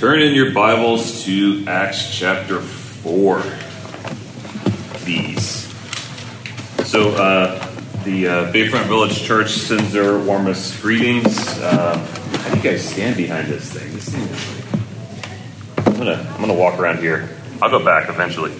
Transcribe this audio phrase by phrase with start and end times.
[0.00, 3.42] Turn in your Bibles to Acts chapter 4.
[5.04, 5.66] These.
[6.88, 7.58] So, uh,
[8.04, 11.26] the uh, Bayfront Village Church sends their warmest greetings.
[11.58, 13.92] Uh, how do you guys stand behind this thing?
[13.92, 14.64] This thing is
[15.76, 17.28] like, I'm gonna, I'm gonna walk around here.
[17.60, 18.52] I'll go back eventually.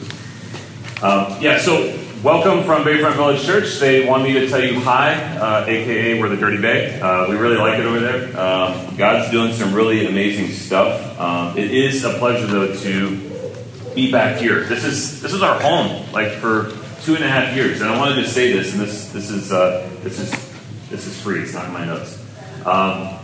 [1.01, 3.79] Um, yeah, so welcome from Bayfront Village Church.
[3.79, 7.01] They want me to tell you hi, uh, aka we're the Dirty Bay.
[7.01, 8.39] Uh, we really like it over there.
[8.39, 11.19] Um, God's doing some really amazing stuff.
[11.19, 14.65] Um, it is a pleasure though to be back here.
[14.65, 17.81] This is this is our home, like for two and a half years.
[17.81, 20.31] And I wanted to say this, and this this is uh, this is
[20.91, 21.43] this is free.
[21.43, 22.23] It's not in my notes.
[22.67, 23.17] Um,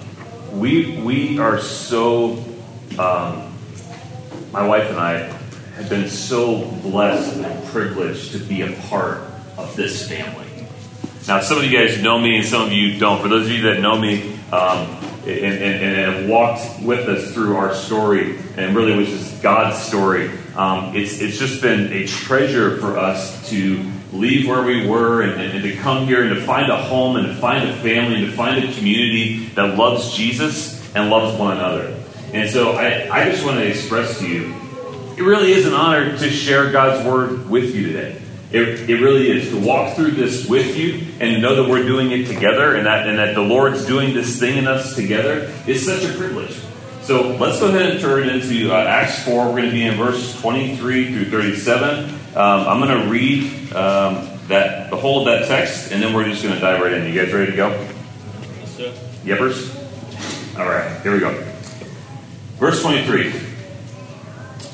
[0.59, 2.43] we we are so.
[2.99, 3.53] Um,
[4.53, 5.37] my wife and I
[5.77, 9.19] have been so blessed and privileged to be a part
[9.59, 10.47] of this family.
[11.29, 13.21] Now, some of you guys know me, and some of you don't.
[13.21, 14.87] For those of you that know me um,
[15.27, 19.77] and, and, and, have walked with us through our story, and really was just God's
[19.77, 25.23] story, um, it's, it's just been a treasure for us to leave where we were
[25.23, 28.23] and, and, to come here and to find a home and to find a family
[28.23, 31.95] and to find a community that loves Jesus and loves one another.
[32.33, 34.55] And so I, I just want to express to you
[35.17, 38.21] it really is an honor to share God's word with you today.
[38.53, 42.11] It, it really is to walk through this with you and know that we're doing
[42.13, 45.85] it together and that, and that the Lord's doing this thing in us together is
[45.85, 46.55] such a privilege.
[47.03, 49.47] So let's go ahead and turn into uh, Acts 4.
[49.47, 52.11] We're going to be in verse 23 through 37.
[52.11, 56.25] Um, I'm going to read um, that the whole of that text, and then we're
[56.25, 57.13] just going to dive right in.
[57.13, 57.71] You guys ready to go?
[58.59, 58.77] Yes,
[59.25, 60.59] Yepers?
[60.59, 61.33] All right, here we go.
[62.59, 63.46] Verse 23.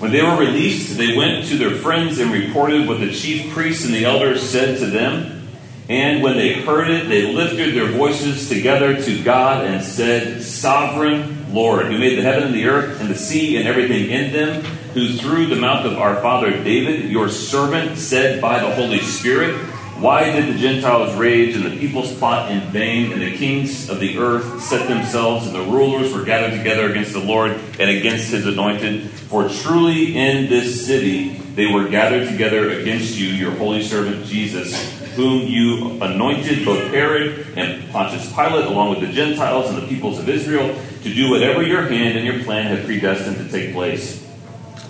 [0.03, 3.84] When they were released, they went to their friends and reported what the chief priests
[3.84, 5.47] and the elders said to them.
[5.89, 11.55] And when they heard it, they lifted their voices together to God and said, Sovereign
[11.55, 14.64] Lord, who made the heaven and the earth and the sea and everything in them,
[14.92, 19.55] who through the mouth of our father David, your servant, said by the Holy Spirit,
[20.03, 24.00] why did the Gentiles rage and the peoples plot in vain, and the kings of
[24.00, 28.32] the earth set themselves, and the rulers were gathered together against the Lord and against
[28.32, 29.09] his anointed?
[29.09, 34.75] For truly in this city they were gathered together against you, your holy servant Jesus,
[35.15, 40.19] whom you anointed, both Herod and Pontius Pilate, along with the Gentiles and the peoples
[40.19, 44.27] of Israel, to do whatever your hand and your plan had predestined to take place.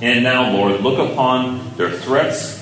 [0.00, 2.61] And now, Lord, look upon their threats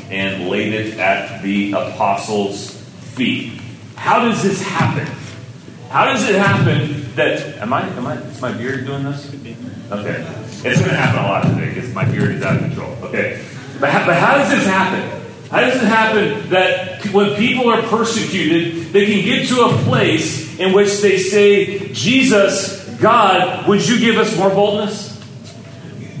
[0.11, 2.71] and laid it at the apostles'
[3.15, 3.59] feet.
[3.95, 5.07] How does this happen?
[5.89, 9.27] How does it happen that am I am I is my beard doing this?
[9.91, 10.25] Okay.
[10.63, 12.91] It's gonna happen a lot today because my beard is out of control.
[13.03, 13.43] Okay.
[13.79, 15.21] But how, but how does this happen?
[15.49, 20.57] How does it happen that when people are persecuted, they can get to a place
[20.59, 25.10] in which they say, Jesus, God, would you give us more boldness?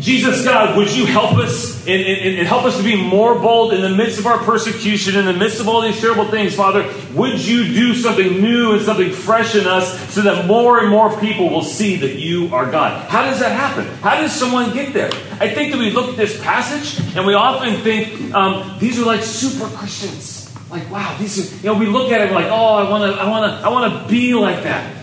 [0.01, 3.71] Jesus, God, would you help us and, and, and, help us to be more bold
[3.71, 6.91] in the midst of our persecution, in the midst of all these terrible things, Father?
[7.13, 11.15] Would you do something new and something fresh in us so that more and more
[11.19, 13.07] people will see that you are God?
[13.09, 13.85] How does that happen?
[14.01, 15.11] How does someone get there?
[15.39, 19.05] I think that we look at this passage and we often think um, these are
[19.05, 20.51] like super Christians.
[20.71, 23.21] Like, wow, these are, you know, we look at it like, oh, I want to,
[23.21, 24.95] I want to, I want to be like that.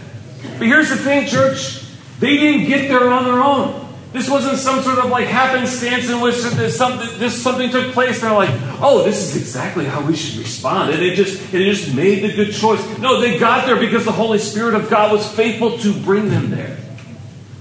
[0.59, 1.85] But here's the thing, church.
[2.19, 3.78] They didn't get there on their own.
[4.13, 8.23] This wasn't some sort of like happenstance in which something, this something took place.
[8.23, 8.51] And they're like,
[8.81, 10.95] oh, this is exactly how we should respond.
[10.95, 12.81] And it just, they just made the good choice.
[12.99, 16.51] No, they got there because the Holy Spirit of God was faithful to bring them
[16.51, 16.79] there.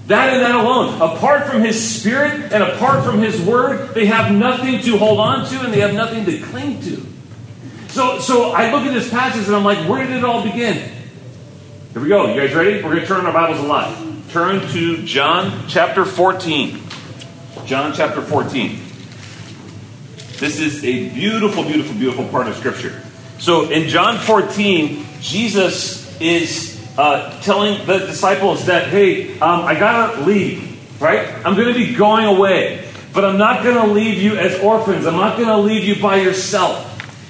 [0.07, 1.01] That and that alone.
[1.01, 5.45] Apart from His Spirit and apart from His Word, they have nothing to hold on
[5.49, 7.05] to and they have nothing to cling to.
[7.89, 10.75] So, so I look at this passage and I'm like, where did it all begin?
[11.91, 12.33] Here we go.
[12.33, 12.75] You guys ready?
[12.75, 14.06] We're going to turn our Bibles alive.
[14.29, 16.81] Turn to John chapter 14.
[17.65, 18.77] John chapter 14.
[20.37, 23.01] This is a beautiful, beautiful, beautiful part of Scripture.
[23.39, 30.21] So in John 14, Jesus is uh, telling the disciples that, hey, um, I gotta
[30.23, 31.29] leave, right?
[31.45, 35.05] I'm gonna be going away, but I'm not gonna leave you as orphans.
[35.05, 36.83] I'm not gonna leave you by yourself.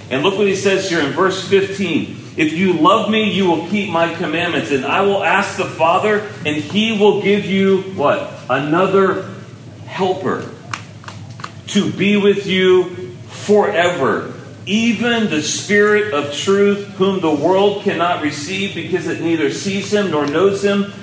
[0.09, 2.26] And look what he says here in verse 15.
[2.37, 6.19] If you love me, you will keep my commandments, and I will ask the Father,
[6.45, 8.31] and he will give you what?
[8.49, 9.29] Another
[9.85, 10.49] helper
[11.67, 14.33] to be with you forever
[14.67, 20.11] even the Spirit of truth, whom the world cannot receive because it neither sees him
[20.11, 20.93] nor knows him.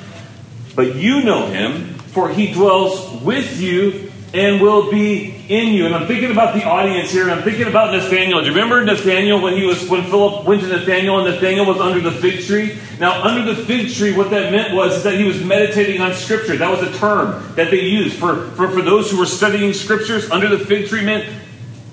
[0.77, 5.87] But you know him, for he dwells with you and will be in you.
[5.87, 8.41] And I'm thinking about the audience here, I'm thinking about Nathaniel.
[8.41, 11.79] Do you remember Nathaniel when he was when Philip went to Nathaniel and Nathaniel was
[11.79, 12.77] under the fig tree?
[12.99, 16.57] Now, under the fig tree, what that meant was that he was meditating on scripture.
[16.57, 20.29] That was a term that they used for, for, for those who were studying scriptures.
[20.31, 21.33] Under the fig tree meant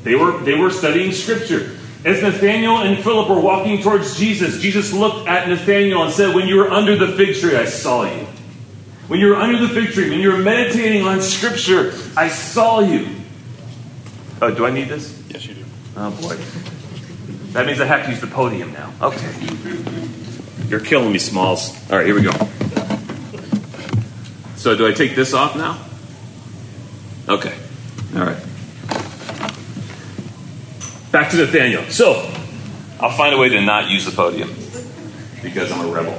[0.04, 1.78] they were, they were studying scripture.
[2.04, 6.48] As Nathaniel and Philip were walking towards Jesus, Jesus looked at Nathaniel and said, When
[6.48, 8.26] you were under the fig tree, I saw you.
[9.12, 12.80] When you were under the fig tree, when you were meditating on scripture, I saw
[12.80, 13.10] you.
[14.42, 15.22] Oh, do I need this?
[15.28, 15.66] Yes, you do.
[15.98, 16.38] Oh, boy.
[17.52, 18.94] That means I have to use the podium now.
[19.02, 19.30] Okay.
[20.69, 21.75] You're killing me, Smalls.
[21.92, 22.31] All right, here we go.
[24.56, 25.78] So, do I take this off now?
[27.28, 27.54] Okay.
[28.16, 28.42] All right.
[31.12, 31.84] Back to Nathaniel.
[31.90, 32.34] So,
[33.02, 34.56] I'll find a way to not use the podium
[35.44, 36.14] because I'm a rebel.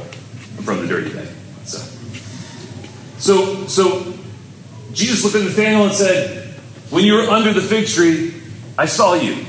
[0.59, 1.37] I'm from the Dirty Bay.
[3.23, 4.13] So, so,
[4.93, 6.55] Jesus looked at Nathaniel and said,
[6.91, 8.35] "When you were under the fig tree,
[8.77, 9.47] I saw you.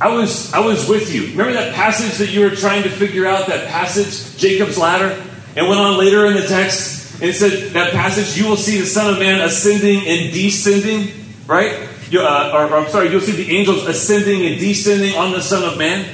[0.00, 1.28] I was, I was with you.
[1.30, 3.46] Remember that passage that you were trying to figure out?
[3.46, 5.20] That passage, Jacob's ladder,
[5.56, 8.40] and went on later in the text and it said that passage.
[8.40, 11.12] You will see the Son of Man ascending and descending,
[11.46, 11.88] right?
[12.10, 15.42] you, uh, or, or, I'm sorry, you'll see the angels ascending and descending on the
[15.42, 16.06] Son of Man.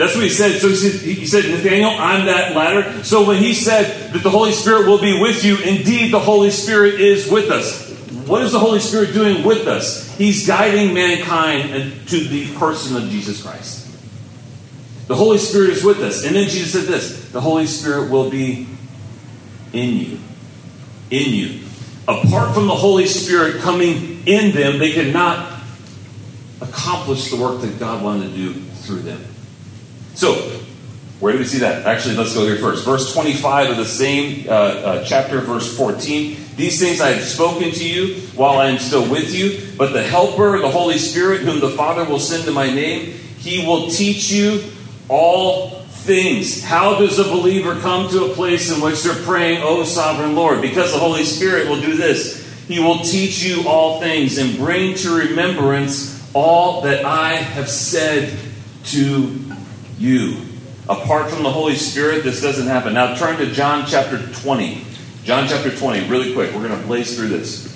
[0.00, 0.58] That's what he said.
[0.62, 3.04] So he said, he said, Nathaniel, I'm that ladder.
[3.04, 6.48] So when he said that the Holy Spirit will be with you, indeed the Holy
[6.48, 7.90] Spirit is with us.
[8.26, 10.16] What is the Holy Spirit doing with us?
[10.16, 13.88] He's guiding mankind to the person of Jesus Christ.
[15.06, 16.24] The Holy Spirit is with us.
[16.24, 18.66] And then Jesus said this the Holy Spirit will be
[19.74, 20.18] in you.
[21.10, 21.60] In you.
[22.08, 25.60] Apart from the Holy Spirit coming in them, they could not
[26.62, 29.26] accomplish the work that God wanted to do through them.
[30.20, 30.34] So,
[31.18, 31.86] where do we see that?
[31.86, 32.84] Actually, let's go here first.
[32.84, 36.36] Verse 25 of the same uh, uh, chapter, verse 14.
[36.56, 40.02] These things I have spoken to you while I am still with you, but the
[40.02, 44.30] Helper, the Holy Spirit, whom the Father will send in my name, he will teach
[44.30, 44.62] you
[45.08, 46.62] all things.
[46.62, 50.60] How does a believer come to a place in which they're praying, Oh, sovereign Lord?
[50.60, 52.46] Because the Holy Spirit will do this.
[52.68, 58.38] He will teach you all things and bring to remembrance all that I have said
[58.88, 59.49] to
[60.00, 60.40] you.
[60.88, 62.94] Apart from the Holy Spirit, this doesn't happen.
[62.94, 64.84] Now turn to John chapter 20.
[65.22, 66.52] John chapter 20, really quick.
[66.52, 67.68] We're going to blaze through this.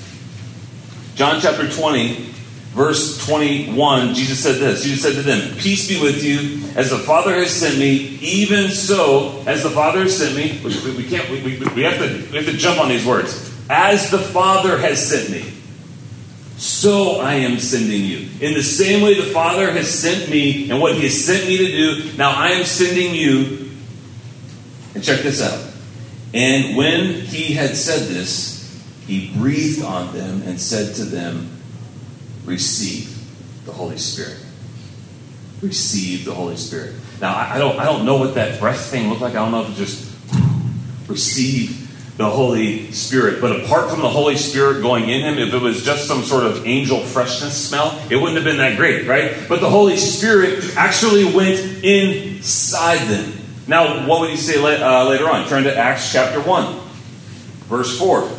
[1.14, 2.14] John chapter 20,
[2.72, 4.82] verse 21, Jesus said this.
[4.82, 6.66] Jesus said to them, Peace be with you.
[6.74, 10.96] As the Father has sent me, even so, as the Father has sent me, we,
[10.96, 13.54] we can't, we, we, we, have to, we have to jump on these words.
[13.70, 15.53] As the Father has sent me,
[16.56, 18.28] so I am sending you.
[18.40, 21.58] In the same way the Father has sent me and what He has sent me
[21.58, 23.70] to do, now I am sending you.
[24.94, 25.72] And check this out.
[26.32, 31.50] And when He had said this, He breathed on them and said to them,
[32.44, 33.10] Receive
[33.64, 34.38] the Holy Spirit.
[35.60, 36.94] Receive the Holy Spirit.
[37.20, 39.32] Now, I don't, I don't know what that breath thing looked like.
[39.32, 40.14] I don't know if it just
[41.08, 41.83] receive
[42.16, 43.40] the Holy Spirit.
[43.40, 46.44] But apart from the Holy Spirit going in him, if it was just some sort
[46.44, 49.36] of angel freshness smell, it wouldn't have been that great, right?
[49.48, 53.32] But the Holy Spirit actually went inside them.
[53.66, 55.48] Now, what would he say uh, later on?
[55.48, 56.80] Turn to Acts chapter 1,
[57.68, 58.30] verse 4.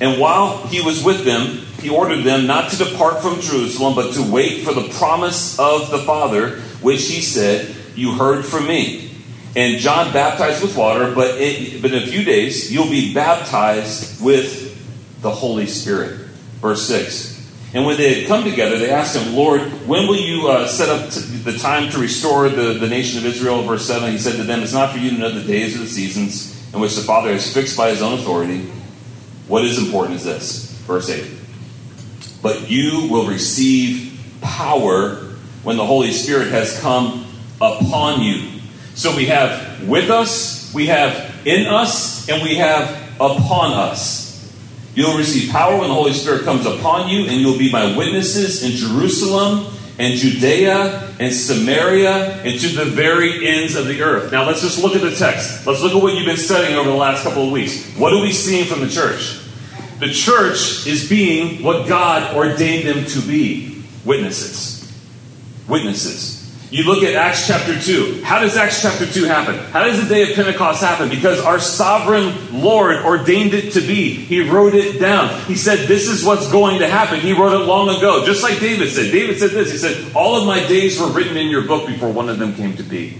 [0.00, 4.14] And while he was with them, he ordered them not to depart from Jerusalem, but
[4.14, 9.09] to wait for the promise of the Father, which he said, You heard from me.
[9.56, 14.22] And John baptized with water, but, it, but in a few days you'll be baptized
[14.22, 14.68] with
[15.22, 16.14] the Holy Spirit.
[16.60, 17.38] Verse 6.
[17.72, 20.88] And when they had come together, they asked him, Lord, when will you uh, set
[20.88, 23.62] up the time to restore the, the nation of Israel?
[23.62, 25.80] Verse 7, he said to them, It's not for you to know the days or
[25.80, 28.60] the seasons in which the Father has fixed by his own authority,
[29.48, 30.70] what is important is this.
[30.82, 31.28] Verse 8.
[32.42, 35.16] But you will receive power
[35.62, 37.26] when the Holy Spirit has come
[37.60, 38.49] upon you.
[39.00, 44.54] So we have with us, we have in us, and we have upon us.
[44.94, 48.62] You'll receive power when the Holy Spirit comes upon you, and you'll be my witnesses
[48.62, 54.32] in Jerusalem and Judea and Samaria and to the very ends of the earth.
[54.32, 55.66] Now let's just look at the text.
[55.66, 57.96] Let's look at what you've been studying over the last couple of weeks.
[57.96, 59.40] What are we seeing from the church?
[59.98, 64.92] The church is being what God ordained them to be witnesses.
[65.66, 66.39] Witnesses.
[66.70, 68.22] You look at Acts chapter 2.
[68.22, 69.56] How does Acts chapter 2 happen?
[69.72, 71.08] How does the day of Pentecost happen?
[71.08, 74.14] Because our sovereign Lord ordained it to be.
[74.14, 75.36] He wrote it down.
[75.46, 77.18] He said, This is what's going to happen.
[77.18, 79.10] He wrote it long ago, just like David said.
[79.10, 82.12] David said this He said, All of my days were written in your book before
[82.12, 83.18] one of them came to be.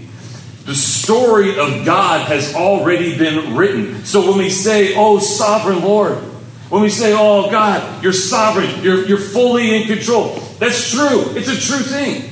[0.63, 4.05] The story of God has already been written.
[4.05, 6.19] So when we say, Oh, sovereign Lord,
[6.69, 11.35] when we say, Oh, God, you're sovereign, you're, you're fully in control, that's true.
[11.35, 12.30] It's a true thing.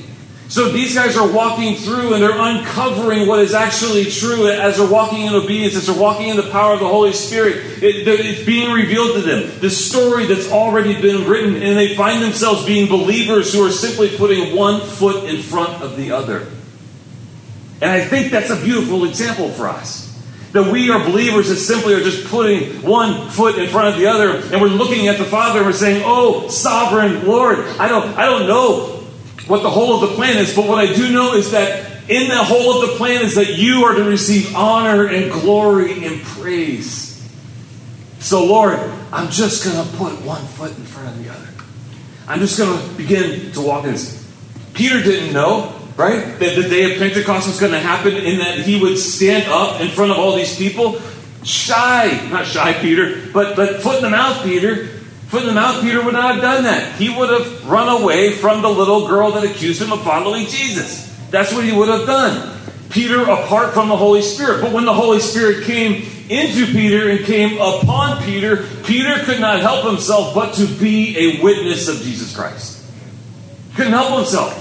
[0.50, 4.90] So these guys are walking through and they're uncovering what is actually true as they're
[4.90, 7.54] walking in obedience, as they're walking in the power of the Holy Spirit.
[7.80, 9.60] It, it's being revealed to them.
[9.60, 14.16] The story that's already been written, and they find themselves being believers who are simply
[14.16, 16.48] putting one foot in front of the other.
[17.80, 20.08] And I think that's a beautiful example for us.
[20.50, 24.08] That we are believers that simply are just putting one foot in front of the
[24.08, 28.18] other, and we're looking at the Father and we're saying, Oh, sovereign Lord, I don't,
[28.18, 28.99] I don't know
[29.50, 32.28] what the whole of the plan is, but what I do know is that in
[32.28, 36.22] the whole of the plan is that you are to receive honor and glory and
[36.22, 37.28] praise.
[38.20, 38.78] So, Lord,
[39.12, 41.48] I'm just going to put one foot in front of the other.
[42.28, 44.24] I'm just going to begin to walk in this.
[44.72, 48.60] Peter didn't know, right, that the day of Pentecost was going to happen in that
[48.60, 51.00] he would stand up in front of all these people.
[51.42, 54.99] Shy, not shy, Peter, but, but foot in the mouth, Peter.
[55.32, 56.96] In the mouth, Peter would not have done that.
[56.96, 61.06] He would have run away from the little girl that accused him of following Jesus.
[61.30, 62.58] That's what he would have done.
[62.90, 64.60] Peter apart from the Holy Spirit.
[64.60, 69.60] But when the Holy Spirit came into Peter and came upon Peter, Peter could not
[69.60, 72.84] help himself but to be a witness of Jesus Christ.
[73.76, 74.56] Couldn't help himself.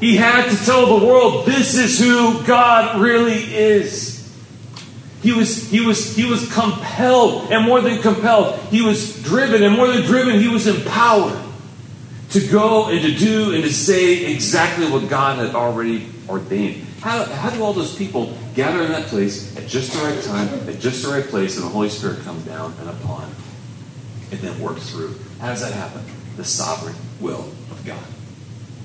[0.00, 4.11] He had to tell the world this is who God really is.
[5.22, 9.76] He was, he, was, he was compelled, and more than compelled, he was driven, and
[9.76, 11.38] more than driven, he was empowered
[12.30, 16.84] to go and to do and to say exactly what God had already ordained.
[17.00, 20.68] How, how do all those people gather in that place at just the right time,
[20.68, 23.30] at just the right place, and the Holy Spirit comes down and upon
[24.30, 25.14] and then work through?
[25.40, 26.02] How does that happen?
[26.36, 28.04] The sovereign will of God.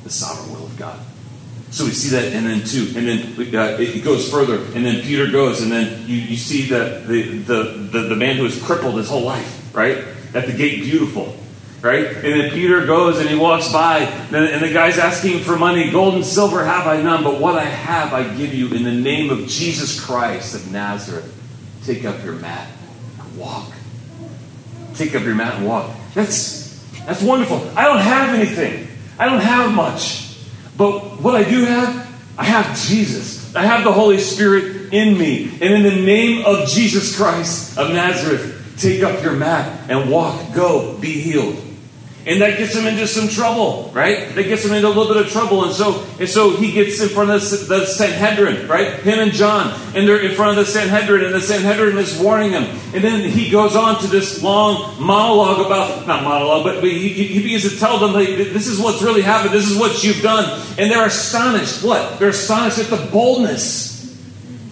[0.04, 1.00] The sovereign will of God.
[1.70, 5.02] So we see that, and then two, and then uh, it goes further, and then
[5.02, 7.22] Peter goes, and then you, you see the, the,
[7.92, 9.98] the, the, man who is crippled his whole life, right?
[10.34, 11.36] At the gate, beautiful,
[11.82, 12.06] right?
[12.06, 15.92] And then Peter goes and he walks by, and the guy's asking for money.
[15.92, 18.94] Gold and silver have I none, but what I have I give you in the
[18.94, 21.34] name of Jesus Christ of Nazareth.
[21.84, 22.70] Take up your mat
[23.20, 23.74] and walk.
[24.96, 25.94] Take up your mat and walk.
[26.14, 27.58] That's, that's wonderful.
[27.76, 28.88] I don't have anything,
[29.20, 30.27] I don't have much.
[30.78, 32.08] But what I do have,
[32.38, 33.56] I have Jesus.
[33.56, 35.52] I have the Holy Spirit in me.
[35.54, 40.54] And in the name of Jesus Christ of Nazareth, take up your mat and walk,
[40.54, 41.67] go, be healed.
[42.28, 44.36] And that gets him into some trouble, right?
[44.36, 45.64] That gets him into a little bit of trouble.
[45.64, 49.00] And so, and so he gets in front of the, Sanhedrin, right?
[49.00, 49.74] Him and John.
[49.96, 52.64] And they're in front of the Sanhedrin, and the Sanhedrin is warning him.
[52.94, 57.42] And then he goes on to this long monologue about, not monologue, but he, he
[57.42, 59.54] begins to tell them, like, this is what's really happened.
[59.54, 60.62] This is what you've done.
[60.78, 61.82] And they're astonished.
[61.82, 62.20] What?
[62.20, 63.96] They're astonished at the boldness.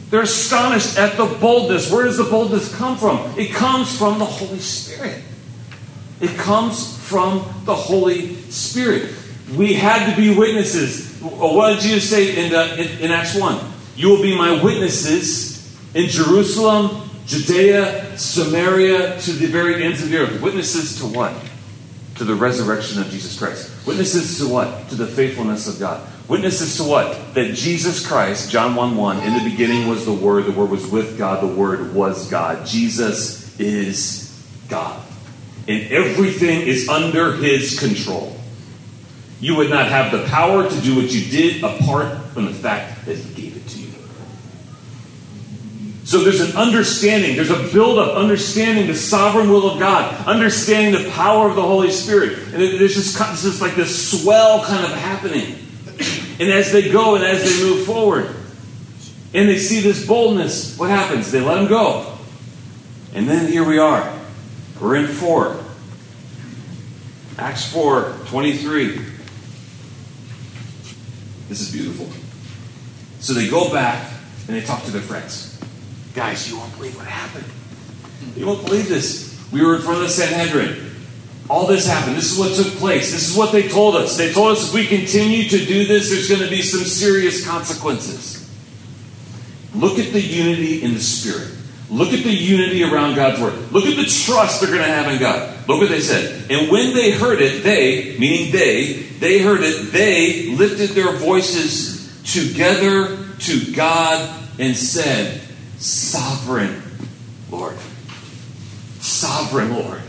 [0.10, 1.90] They're astonished at the boldness.
[1.90, 3.20] Where does the boldness come from?
[3.40, 5.22] It comes from the Holy Spirit.
[6.26, 9.14] It comes from the Holy Spirit.
[9.56, 11.20] We had to be witnesses.
[11.22, 13.64] What did Jesus say in, the, in, in Acts 1?
[13.96, 20.18] You will be my witnesses in Jerusalem, Judea, Samaria, to the very ends of the
[20.18, 20.42] earth.
[20.42, 21.32] Witnesses to what?
[22.16, 23.86] To the resurrection of Jesus Christ.
[23.86, 24.90] Witnesses to what?
[24.90, 26.10] To the faithfulness of God.
[26.28, 27.36] Witnesses to what?
[27.36, 30.88] That Jesus Christ, John 1 1, in the beginning was the Word, the Word was
[30.88, 32.66] with God, the Word was God.
[32.66, 35.00] Jesus is God
[35.68, 38.36] and everything is under his control.
[39.40, 43.06] You would not have the power to do what you did apart from the fact
[43.06, 43.92] that he gave it to you.
[46.06, 51.10] So there's an understanding, there's a build-up, understanding the sovereign will of God, understanding the
[51.12, 52.38] power of the Holy Spirit.
[52.54, 55.56] And there's just, this is like this swell kind of happening.
[56.40, 58.36] And as they go and as they move forward,
[59.34, 61.32] and they see this boldness, what happens?
[61.32, 62.18] They let him go.
[63.14, 64.15] And then here we are.
[64.80, 65.64] We're in 4.
[67.38, 69.02] Acts 4 23.
[71.50, 72.08] This is beautiful.
[73.20, 74.12] So they go back
[74.48, 75.60] and they talk to their friends.
[76.14, 77.46] Guys, you won't believe what happened.
[78.36, 79.38] You won't believe this.
[79.52, 80.92] We were in front of the Sanhedrin.
[81.50, 82.16] All this happened.
[82.16, 83.12] This is what took place.
[83.12, 84.18] This is what they told us.
[84.18, 87.46] They told us if we continue to do this, there's going to be some serious
[87.48, 88.50] consequences.
[89.76, 91.55] Look at the unity in the Spirit.
[91.90, 93.72] Look at the unity around God's Word.
[93.72, 95.68] Look at the trust they're going to have in God.
[95.68, 96.50] Look what they said.
[96.52, 102.22] And when they heard it, they, meaning they, they heard it, they lifted their voices
[102.32, 105.42] together to God and said,
[105.78, 106.82] Sovereign
[107.52, 107.78] Lord.
[109.00, 110.02] Sovereign Lord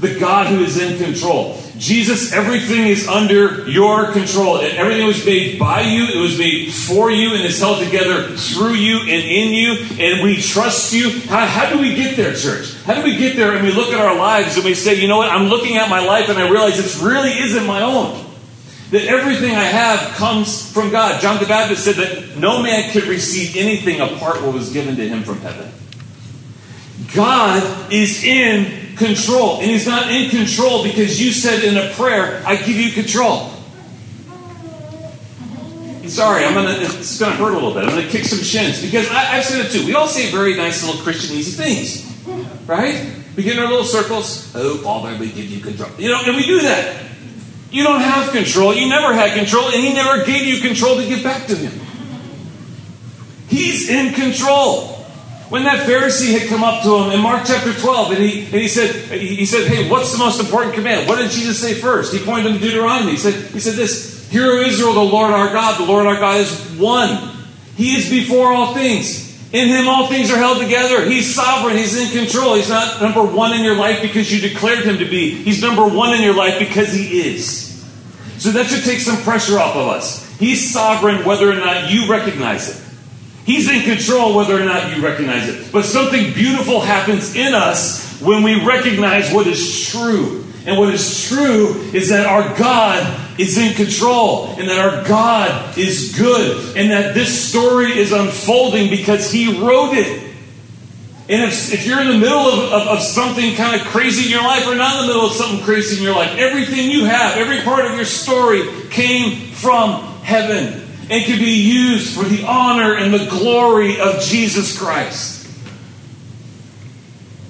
[0.00, 1.60] the God who is in control.
[1.76, 4.58] Jesus, everything is under your control.
[4.58, 8.74] Everything was made by you, it was made for you, and is held together through
[8.74, 11.10] you and in you, and we trust you.
[11.22, 12.74] How, how do we get there, church?
[12.84, 15.08] How do we get there and we look at our lives and we say, you
[15.08, 18.24] know what, I'm looking at my life and I realize this really isn't my own.
[18.90, 21.20] That everything I have comes from God.
[21.20, 25.08] John the Baptist said that no man could receive anything apart what was given to
[25.08, 25.72] him from heaven.
[27.14, 29.60] God is in control.
[29.60, 33.50] And He's not in control because you said in a prayer, I give you control.
[36.08, 36.76] Sorry, I'm gonna.
[36.78, 37.84] It's gonna hurt a little bit.
[37.84, 39.86] I'm gonna kick some shins because I, have said it too.
[39.86, 43.10] We all say very nice little Christian easy things, right?
[43.36, 44.52] We get in our little circles.
[44.54, 45.90] Oh, Father, we give you control.
[45.98, 47.04] You know, and we do that.
[47.70, 48.74] You don't have control.
[48.74, 51.80] You never had control, and He never gave you control to give back to Him.
[53.48, 55.03] He's in control.
[55.50, 58.54] When that Pharisee had come up to him in Mark chapter 12, and he, and
[58.54, 61.06] he said, he said, Hey, what's the most important command?
[61.06, 62.14] What did Jesus say first?
[62.14, 63.12] He pointed him to Deuteronomy.
[63.12, 66.16] He said, he said this, Hear, O Israel, the Lord our God, the Lord our
[66.16, 67.30] God is one.
[67.76, 69.24] He is before all things.
[69.52, 71.04] In him all things are held together.
[71.04, 71.76] He's sovereign.
[71.76, 72.54] He's in control.
[72.54, 75.30] He's not number one in your life because you declared him to be.
[75.30, 77.64] He's number one in your life because he is.
[78.38, 80.28] So that should take some pressure off of us.
[80.38, 82.83] He's sovereign whether or not you recognize it.
[83.44, 85.70] He's in control whether or not you recognize it.
[85.70, 90.44] But something beautiful happens in us when we recognize what is true.
[90.66, 95.76] And what is true is that our God is in control and that our God
[95.76, 100.22] is good and that this story is unfolding because He wrote it.
[101.28, 104.30] And if, if you're in the middle of, of, of something kind of crazy in
[104.30, 107.04] your life or not in the middle of something crazy in your life, everything you
[107.04, 112.44] have, every part of your story came from heaven and can be used for the
[112.46, 115.46] honor and the glory of Jesus Christ.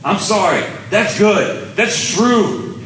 [0.04, 0.62] I'm sorry.
[0.90, 1.76] That's good.
[1.76, 2.78] That's true.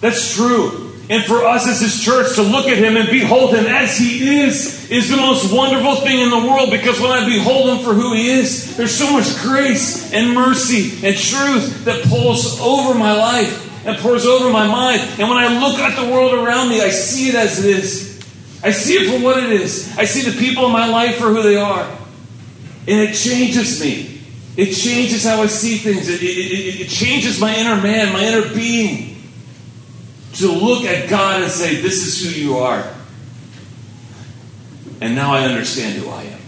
[0.00, 0.92] That's true.
[1.08, 4.40] And for us as His church to look at Him and behold Him as He
[4.40, 7.94] is, is the most wonderful thing in the world because when I behold Him for
[7.94, 13.12] who He is, there's so much grace and mercy and truth that pulls over my
[13.12, 15.00] life and pours over my mind.
[15.20, 18.15] And when I look at the world around me, I see it as it is.
[18.66, 19.96] I see it for what it is.
[19.96, 21.84] I see the people in my life for who they are.
[22.88, 24.20] And it changes me.
[24.56, 26.08] It changes how I see things.
[26.08, 29.22] It, it, it, changes my inner man, my inner being.
[30.38, 32.92] To look at God and say, This is who you are.
[35.00, 36.40] And now I understand who I am.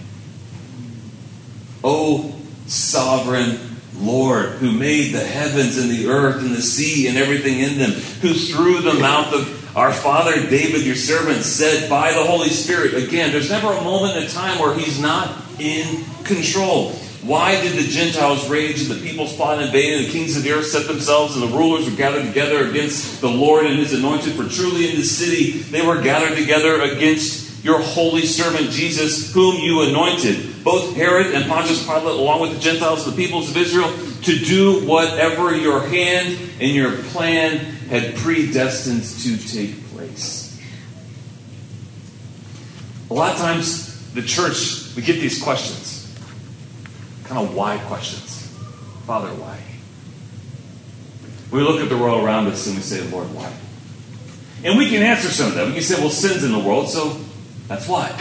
[1.84, 2.34] Oh,
[2.66, 3.60] sovereign
[4.00, 7.92] Lord, who made the heavens and the earth and the sea and everything in them,
[7.92, 12.94] who through the mouth of our father David, your servant, said by the Holy Spirit,
[12.94, 16.92] again, there's never a moment in time where he's not in control.
[17.22, 20.44] Why did the Gentiles rage and the people plot and invade and the kings of
[20.44, 23.92] the earth set themselves and the rulers were gathered together against the Lord and his
[23.92, 24.34] anointed?
[24.34, 29.56] For truly in this city they were gathered together against your holy servant Jesus, whom
[29.56, 33.56] you anointed, both Herod and Pontius Pilate, along with the Gentiles and the peoples of
[33.56, 40.60] Israel, to do whatever your hand and your plan had predestined to take place.
[43.10, 46.14] A lot of times, the church, we get these questions.
[47.24, 48.46] Kind of why questions.
[49.06, 49.58] Father, why?
[51.50, 53.50] We look at the world around us and we say, Lord, why?
[54.64, 55.66] And we can answer some of that.
[55.66, 57.18] We can say, well, sin's in the world, so
[57.68, 58.14] that's why.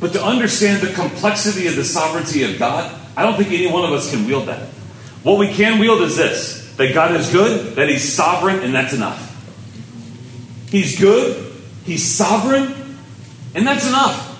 [0.00, 3.84] But to understand the complexity of the sovereignty of God, I don't think any one
[3.84, 4.68] of us can wield that.
[5.22, 8.92] What we can wield is this that God is good, that He's sovereign, and that's
[8.92, 9.30] enough.
[10.70, 11.52] He's good,
[11.84, 12.96] He's sovereign,
[13.54, 14.30] and that's enough.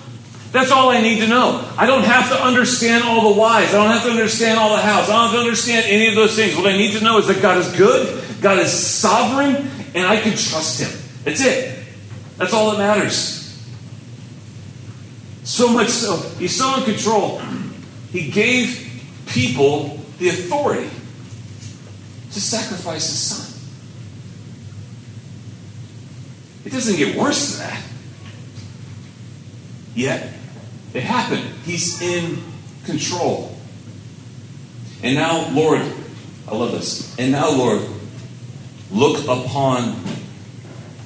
[0.51, 1.69] That's all I need to know.
[1.77, 3.73] I don't have to understand all the whys.
[3.73, 5.09] I don't have to understand all the hows.
[5.09, 6.55] I don't have to understand any of those things.
[6.55, 10.19] What I need to know is that God is good, God is sovereign, and I
[10.19, 10.91] can trust Him.
[11.23, 11.83] That's it.
[12.37, 13.45] That's all that matters.
[15.45, 17.39] So much so, he's so in control.
[18.11, 20.89] He gave people the authority
[22.35, 23.61] to sacrifice his son.
[26.65, 27.81] It doesn't get worse than that.
[29.95, 30.33] Yet,
[30.93, 31.45] it happened.
[31.63, 32.43] He's in
[32.83, 33.57] control.
[35.01, 35.79] And now, Lord,
[36.45, 37.17] I love this.
[37.17, 37.83] And now, Lord,
[38.91, 39.95] look upon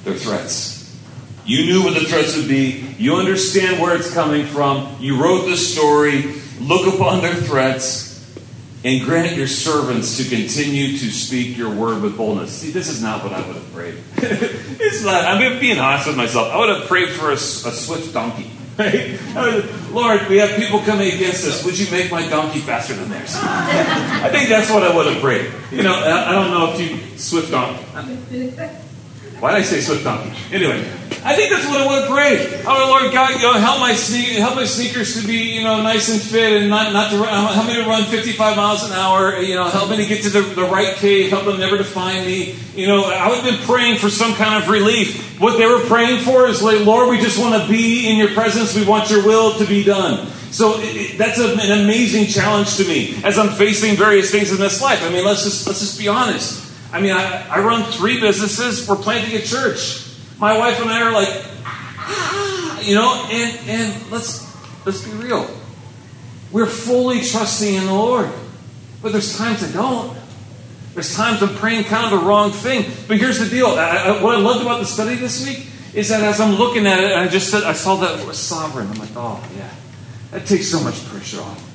[0.02, 0.98] their threats.
[1.46, 2.92] You knew what the threats would be.
[2.98, 4.96] You understand where it's coming from.
[4.98, 6.34] You wrote the story.
[6.58, 8.09] Look upon their threats
[8.82, 12.50] and grant your servants to continue to speak your word with boldness.
[12.50, 13.96] See, this is not what I would have prayed.
[14.16, 15.24] it's not.
[15.24, 16.52] I'm being honest with myself.
[16.52, 18.50] I would have prayed for a, a swift donkey.
[18.80, 19.62] Right?
[19.90, 21.62] Lord, we have people coming against us.
[21.66, 23.36] Would you make my donkey faster than theirs?
[23.38, 25.50] I think that's what I would have prayed.
[25.70, 27.84] You know, I don't know if you swift donkey.
[29.40, 30.36] Why did I say swift donkey?
[30.52, 30.80] Anyway,
[31.24, 32.60] I think that's what I would have prayed.
[32.66, 36.12] Oh Lord God, you know, help my help my sneakers to be you know nice
[36.12, 38.92] and fit and not not to run, uh, help me to run 55 miles an
[38.92, 39.40] hour.
[39.40, 41.30] You know, help me to get to the, the right cave.
[41.30, 42.54] Help them never to find me.
[42.74, 45.40] You know, I would have been praying for some kind of relief.
[45.40, 48.30] What they were praying for is like, Lord, we just want to be in your
[48.34, 48.76] presence.
[48.76, 50.26] We want your will to be done.
[50.50, 54.52] So it, it, that's a, an amazing challenge to me as I'm facing various things
[54.52, 55.02] in this life.
[55.02, 56.69] I mean, let's just let's just be honest.
[56.92, 58.88] I mean, I, I run three businesses.
[58.88, 60.06] We're planting a church.
[60.38, 61.28] My wife and I are like,
[61.64, 64.46] ah, you know, and and let's
[64.86, 65.48] let's be real.
[66.50, 68.30] We're fully trusting in the Lord,
[69.02, 70.18] but there's times I don't.
[70.94, 72.90] There's times I'm praying kind of the wrong thing.
[73.06, 73.66] But here's the deal.
[73.68, 76.86] I, I, what I loved about the study this week is that as I'm looking
[76.86, 78.88] at it, I just said I saw that was sovereign.
[78.88, 79.72] I'm like, oh yeah,
[80.32, 81.66] that takes so much pressure off.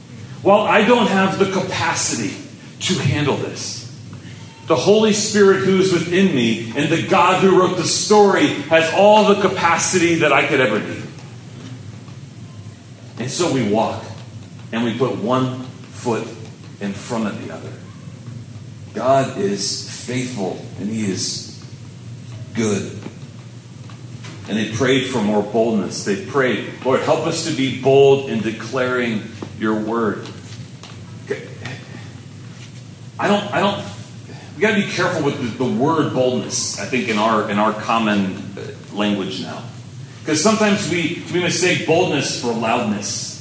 [0.43, 2.35] Well, I don't have the capacity
[2.81, 3.84] to handle this.
[4.67, 8.91] The Holy Spirit who is within me and the God who wrote the story has
[8.95, 11.03] all the capacity that I could ever need.
[13.19, 14.03] And so we walk
[14.71, 16.27] and we put one foot
[16.81, 17.71] in front of the other.
[18.93, 21.63] God is faithful and He is
[22.53, 22.91] good.
[24.47, 26.05] And they prayed for more boldness.
[26.05, 29.23] They prayed, Lord, help us to be bold in declaring
[29.59, 30.27] your word.
[33.17, 33.94] I don't, I don't
[34.55, 36.79] we got to be careful with the, the, word boldness.
[36.79, 39.63] I think in our in our common uh, language now,
[40.21, 43.33] because sometimes we we mistake boldness for loudness.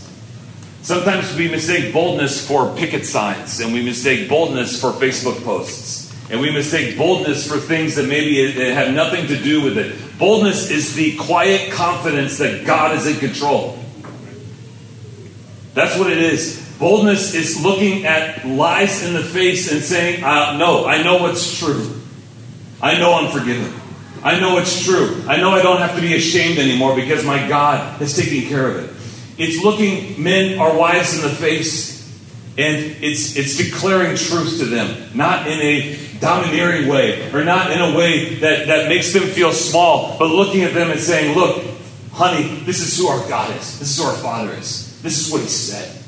[0.83, 6.41] Sometimes we mistake boldness for picket signs, and we mistake boldness for Facebook posts, and
[6.41, 9.97] we mistake boldness for things that maybe have nothing to do with it.
[10.19, 13.79] Boldness is the quiet confidence that God is in control.
[15.75, 16.64] That's what it is.
[16.85, 21.59] Boldness is looking at lies in the face and saying, uh, No, I know what's
[21.59, 21.99] true.
[22.83, 23.73] I know I'm forgiven.
[24.23, 25.25] I know it's true.
[25.27, 28.69] I know I don't have to be ashamed anymore because my God is taking care
[28.69, 28.91] of it.
[29.39, 32.07] It's looking men or wives in the face
[32.59, 37.81] and it's, it's declaring truth to them, not in a domineering way or not in
[37.81, 41.65] a way that, that makes them feel small, but looking at them and saying, Look,
[42.13, 43.79] honey, this is who our God is.
[43.79, 45.01] This is who our Father is.
[45.01, 46.04] This is what He said.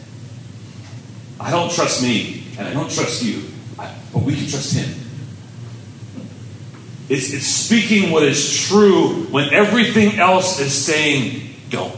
[1.38, 3.42] I don't trust me, and I don't trust you,
[3.76, 5.02] but we can trust Him.
[7.08, 11.94] It's, it's speaking what is true when everything else is saying don't.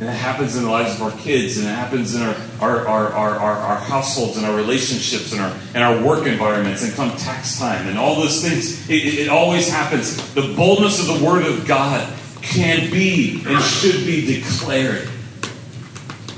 [0.00, 2.86] And it happens in the lives of our kids, and it happens in our, our,
[2.86, 6.92] our, our, our, our households and our relationships and our, and our work environments, and
[6.94, 8.88] come tax time and all those things.
[8.88, 10.16] It, it, it always happens.
[10.34, 12.08] The boldness of the Word of God
[12.40, 15.10] can be and should be declared.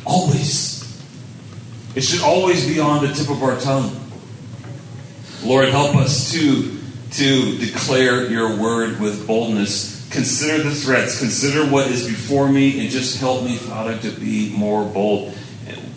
[0.04, 0.80] Always.
[1.94, 3.96] It should always be on the tip of our tongue.
[5.44, 6.78] Lord, help us to,
[7.12, 10.08] to declare your word with boldness.
[10.10, 14.52] Consider the threats, consider what is before me, and just help me, Father, to be
[14.56, 15.34] more bold.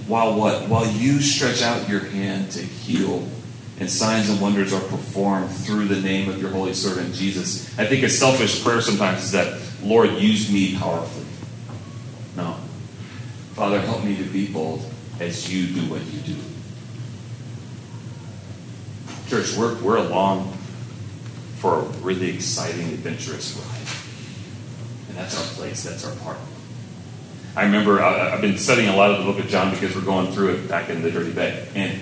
[0.07, 0.67] While what?
[0.67, 3.27] While you stretch out your hand to heal,
[3.79, 7.67] and signs and wonders are performed through the name of your holy servant Jesus.
[7.79, 11.22] I think a selfish prayer sometimes is that, Lord, use me powerfully.
[13.63, 14.83] Father, help me to be bold
[15.21, 16.35] as you do what you do.
[19.29, 20.51] Church, we're, we're along
[21.59, 25.07] for a really exciting, adventurous ride.
[25.07, 26.39] And that's our place, that's our part.
[27.55, 30.01] I remember I, have been studying a lot of the book of John because we're
[30.01, 31.65] going through it back in the Dirty Bay.
[31.73, 32.01] And,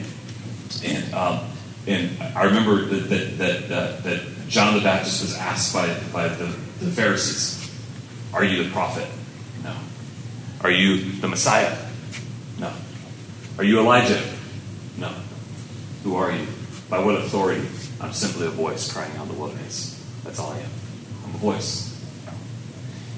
[0.83, 1.41] and, um,
[1.85, 6.27] and I remember that, that, that, uh, that John the Baptist was asked by, by
[6.27, 6.45] the,
[6.79, 7.71] the Pharisees,
[8.33, 9.07] Are you the prophet?
[10.63, 11.75] Are you the Messiah?
[12.59, 12.71] No.
[13.57, 14.21] Are you Elijah?
[14.97, 15.13] No.
[16.03, 16.47] Who are you?
[16.89, 17.67] By what authority?
[17.99, 20.03] I'm simply a voice crying out in the wilderness.
[20.23, 20.69] That's all I am.
[21.25, 21.91] I'm a voice.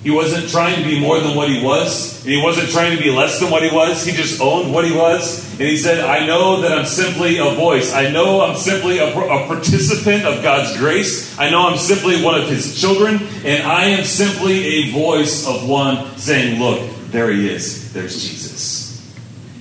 [0.04, 3.02] He wasn't trying to be more than what he was, and he wasn't trying to
[3.02, 4.06] be less than what he was.
[4.06, 5.50] He just owned what he was.
[5.54, 7.94] And he said, I know that I'm simply a voice.
[7.94, 11.40] I know I'm simply a, a participant of God's grace.
[11.40, 15.70] I know I'm simply one of his children, and I am simply a voice of
[15.70, 17.94] one saying, Look, there he is.
[17.94, 18.84] There's Jesus.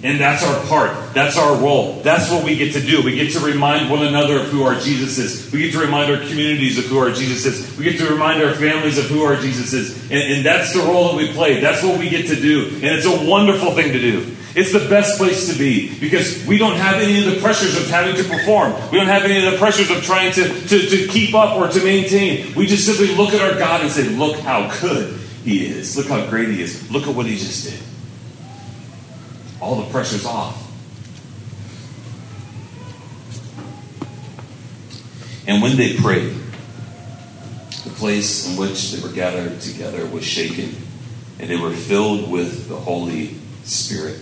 [0.02, 1.14] And that's our part.
[1.14, 2.00] That's our role.
[2.00, 3.04] That's what we get to do.
[3.04, 5.52] We get to remind one another of who our Jesus is.
[5.52, 7.78] We get to remind our communities of who our Jesus is.
[7.78, 10.10] We get to remind our families of who our Jesus is.
[10.10, 11.60] And, and that's the role that we play.
[11.60, 12.68] That's what we get to do.
[12.76, 14.34] And it's a wonderful thing to do.
[14.56, 17.88] It's the best place to be because we don't have any of the pressures of
[17.88, 18.72] having to perform.
[18.90, 21.68] We don't have any of the pressures of trying to, to, to keep up or
[21.68, 22.54] to maintain.
[22.54, 25.96] We just simply look at our God and say, Look how good He is.
[25.96, 26.90] Look how great He is.
[26.90, 27.80] Look at what He just did
[29.62, 30.58] all the pressure's off.
[35.46, 36.34] And when they prayed,
[37.84, 40.74] the place in which they were gathered together was shaken,
[41.38, 44.18] and they were filled with the Holy Spirit.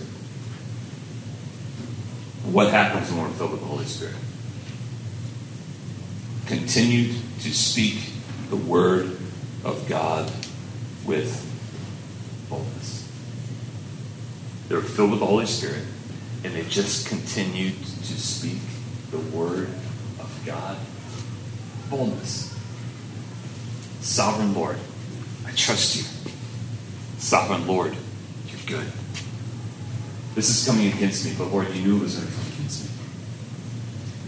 [2.43, 4.15] What happens when we're filled with the Holy Spirit?
[6.45, 7.97] Continued to speak
[8.49, 9.17] the word
[9.63, 10.31] of God
[11.05, 11.47] with
[12.49, 13.09] boldness.
[14.67, 15.83] They were filled with the Holy Spirit,
[16.43, 18.59] and they just continued to speak
[19.11, 19.69] the word
[20.19, 20.77] of God.
[21.89, 22.57] Boldness.
[23.99, 24.77] Sovereign Lord,
[25.45, 26.03] I trust you.
[27.17, 27.95] Sovereign Lord,
[28.47, 28.91] you're good.
[30.33, 32.85] This is coming against me, but Lord, you knew it was going to come against
[32.85, 32.91] me.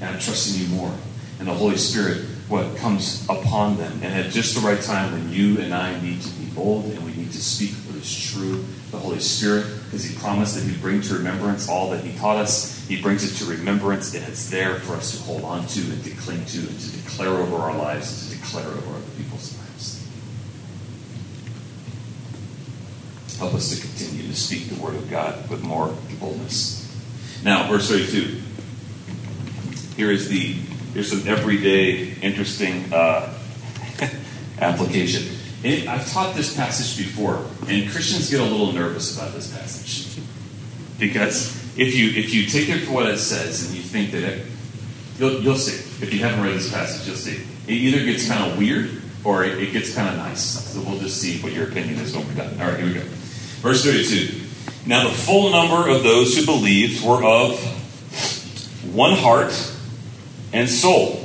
[0.02, 0.94] And I'm trusting you more.
[1.40, 3.94] And the Holy Spirit, what comes upon them.
[4.04, 7.04] And at just the right time when you and I need to be bold and
[7.06, 8.64] we need to speak what is true
[8.94, 12.38] the Holy Spirit because He promised that He'd bring to remembrance all that He taught
[12.38, 12.88] us.
[12.88, 16.04] He brings it to remembrance, and it's there for us to hold on to and
[16.04, 19.58] to cling to and to declare over our lives and to declare over other people's
[19.58, 20.08] lives.
[23.40, 26.82] Help us to continue to speak the Word of God with more boldness.
[27.44, 28.42] Now, verse 32.
[29.96, 30.54] Here is the
[30.94, 33.34] here's an everyday interesting uh,
[34.60, 35.33] application.
[35.64, 40.22] And I've taught this passage before, and Christians get a little nervous about this passage.
[41.00, 44.24] Because if you if you take it for what it says and you think that
[44.24, 44.46] it,
[45.18, 46.04] you'll, you'll see.
[46.04, 47.44] If you haven't read this passage, you'll see.
[47.68, 50.74] It either gets kind of weird or it, it gets kind of nice.
[50.74, 52.60] So we'll just see what your opinion is when we're done.
[52.60, 53.06] All right, here we go.
[53.62, 54.42] Verse 32.
[54.86, 57.58] Now the full number of those who believed were of
[58.94, 59.54] one heart
[60.52, 61.23] and soul.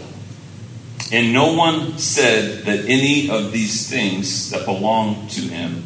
[1.11, 5.85] And no one said that any of these things that belonged to him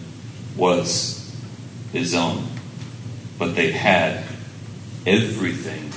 [0.57, 1.33] was
[1.93, 2.45] his own,
[3.39, 4.25] but they had
[5.07, 5.93] everything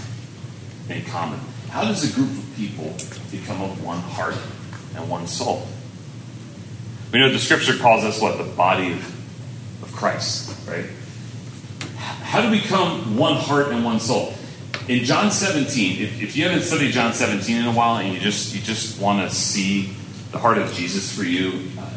[0.89, 1.39] in common.
[1.69, 2.95] How does a group of people
[3.31, 4.37] become of one heart
[4.95, 5.67] and one soul?
[7.11, 8.37] We know the scripture calls us what?
[8.37, 10.85] The body of, of Christ, right?
[11.97, 14.34] How do we become one heart and one soul?
[14.87, 18.19] In John 17, if, if, you haven't studied John 17 in a while and you
[18.19, 19.93] just you just want to see
[20.31, 21.89] the heart of Jesus for you, uh,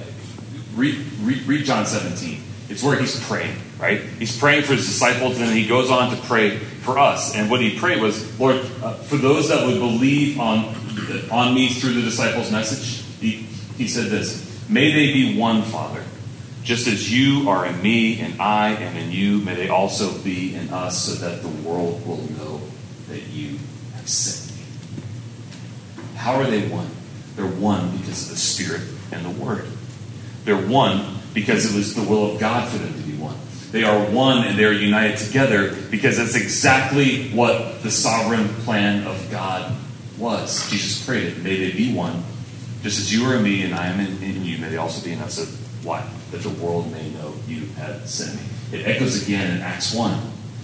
[0.74, 2.40] read, read, read, John 17.
[2.70, 4.00] It's where he's praying, right?
[4.00, 7.34] He's praying for his disciples, and then he goes on to pray for us.
[7.34, 10.74] And what he prayed was, Lord, uh, for those that would believe on
[11.30, 13.46] on me through the disciples' message, he,
[13.76, 16.04] he said this: May they be one, Father,
[16.62, 19.38] just as you are in me and I am in you.
[19.38, 22.57] May they also be in us, so that the world will know
[23.18, 23.58] that you
[23.94, 24.64] have sent me.
[26.16, 26.88] How are they one?
[27.36, 29.66] They're one because of the Spirit and the Word.
[30.44, 33.36] They're one because it was the will of God for them to be one.
[33.70, 39.30] They are one and they're united together because that's exactly what the sovereign plan of
[39.30, 39.74] God
[40.16, 40.68] was.
[40.70, 41.38] Jesus prayed it.
[41.42, 42.22] May they be one,
[42.82, 44.58] just as you are in me and I am in, in you.
[44.58, 45.34] May they also be in us.
[45.34, 45.44] So
[45.86, 46.08] why?
[46.30, 48.78] That the world may know you have sent me.
[48.78, 50.18] It echoes again in Acts 1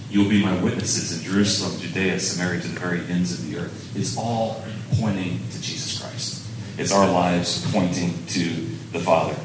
[0.09, 3.57] you will be my witnesses in Jerusalem, Judea, Samaria, to the very ends of the
[3.57, 3.95] earth.
[3.95, 4.63] It's all
[4.99, 6.47] pointing to Jesus Christ.
[6.77, 8.43] It's our lives pointing to
[8.91, 9.35] the Father.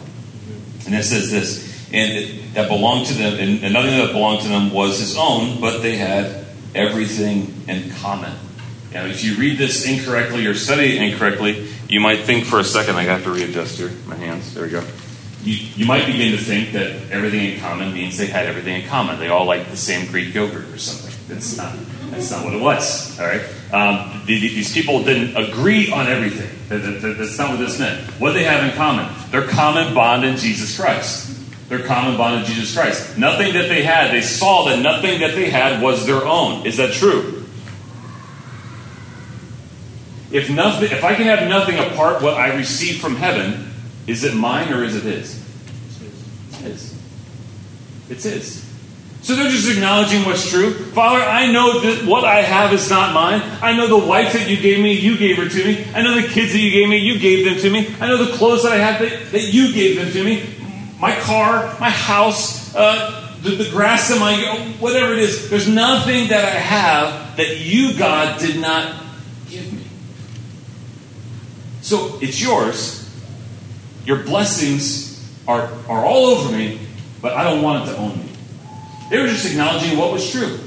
[0.87, 4.49] And it says this, and that belonged to them, and, and nothing that belonged to
[4.49, 8.33] them was his own, but they had everything in common.
[8.93, 12.65] Now, if you read this incorrectly or study it incorrectly, you might think for a
[12.65, 14.85] second, I got to readjust here, my hands, there we go
[15.43, 18.89] you, you might begin to think that everything in common means they had everything in
[18.89, 19.19] common.
[19.19, 21.15] They all liked the same Greek yogurt or something.
[21.29, 21.75] That's not,
[22.11, 23.19] that's not what it was.
[23.19, 23.43] All right?
[23.73, 26.51] Um, the, these people didn't agree on everything.
[26.69, 28.03] That, that, that's not what this meant.
[28.21, 29.11] What they have in common?
[29.31, 31.39] Their common bond in Jesus Christ.
[31.69, 33.17] Their common bond in Jesus Christ.
[33.17, 36.67] Nothing that they had, they saw that nothing that they had was their own.
[36.67, 37.47] Is that true?
[40.33, 43.70] If nothing, if I can have nothing apart what I receive from heaven,
[44.11, 45.41] is it mine or is it his?
[46.49, 47.03] It's his.
[48.11, 48.71] It's his.
[49.23, 50.73] So they're just acknowledging what's true.
[50.73, 53.41] Father, I know that what I have is not mine.
[53.63, 55.87] I know the wife that you gave me, you gave her to me.
[55.95, 57.95] I know the kids that you gave me, you gave them to me.
[58.01, 60.43] I know the clothes that I have that, that you gave them to me.
[60.99, 64.35] My car, my house, uh, the, the grass in my,
[64.81, 65.49] whatever it is.
[65.49, 69.05] There's nothing that I have that you, God, did not
[69.49, 69.85] give me.
[71.83, 73.00] So it's yours.
[74.05, 75.11] Your blessings
[75.47, 76.81] are, are all over me,
[77.21, 78.33] but I don't want it to own me.
[79.11, 80.59] They were just acknowledging what was true.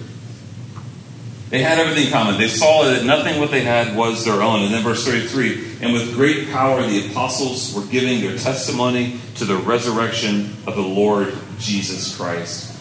[1.49, 2.39] They had everything common.
[2.39, 4.63] They saw that nothing what they had was their own.
[4.63, 9.45] And then verse 33 And with great power the apostles were giving their testimony to
[9.45, 12.75] the resurrection of the Lord Jesus Christ.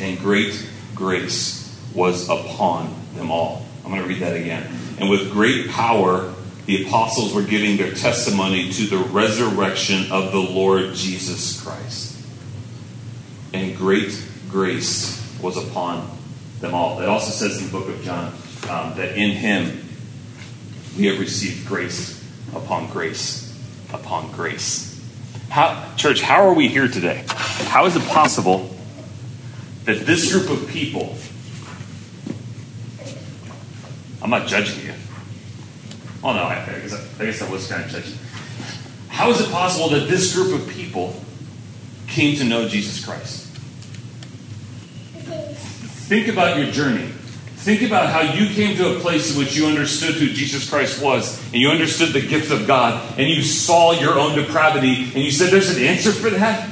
[0.00, 3.66] And great grace was upon them all.
[3.84, 4.68] I'm going to read that again.
[4.98, 6.34] And with great power
[6.66, 12.18] the apostles were giving their testimony to the resurrection of the Lord Jesus Christ.
[13.52, 14.12] And great
[14.48, 16.08] grace was upon
[16.60, 17.00] them all.
[17.00, 18.26] It also says in the book of John
[18.70, 19.84] um, that in him
[20.96, 22.22] we have received grace
[22.54, 23.42] upon grace
[23.92, 24.88] upon grace.
[25.48, 27.24] How, church, how are we here today?
[27.26, 28.74] How is it possible
[29.84, 31.16] that this group of people,
[34.22, 34.94] I'm not judging you.
[36.24, 38.16] Oh, no, I, I, guess, I guess I was kind of judging.
[39.08, 41.14] How is it possible that this group of people
[42.06, 43.46] came to know Jesus Christ?
[46.08, 47.06] Think about your journey.
[47.56, 51.02] Think about how you came to a place in which you understood who Jesus Christ
[51.02, 55.16] was, and you understood the gift of God, and you saw your own depravity, and
[55.16, 56.68] you said, There's an answer for that.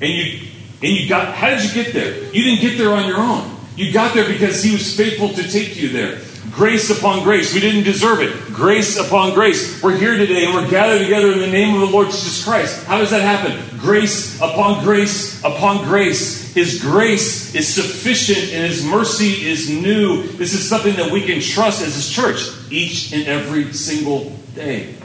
[0.00, 0.48] And you
[0.80, 2.22] and you got how did you get there?
[2.32, 3.56] You didn't get there on your own.
[3.76, 6.20] You got there because he was faithful to take you there.
[6.58, 7.54] Grace upon grace.
[7.54, 8.52] We didn't deserve it.
[8.52, 9.80] Grace upon grace.
[9.80, 12.84] We're here today and we're gathered together in the name of the Lord Jesus Christ.
[12.84, 13.78] How does that happen?
[13.78, 16.52] Grace upon grace upon grace.
[16.54, 20.24] His grace is sufficient and His mercy is new.
[20.24, 22.40] This is something that we can trust as His church
[22.72, 24.96] each and every single day.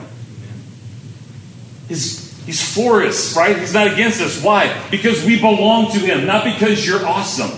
[1.87, 3.59] His, he's for us, right?
[3.59, 4.43] He's not against us.
[4.43, 4.75] Why?
[4.89, 7.51] Because we belong to Him, not because you're awesome,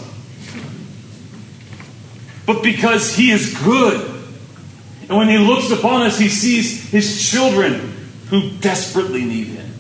[2.45, 4.11] but because He is good.
[5.07, 7.73] And when He looks upon us, He sees His children
[8.29, 9.71] who desperately need Him.